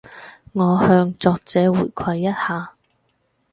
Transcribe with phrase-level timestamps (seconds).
[0.53, 2.73] 我向作者回饋一下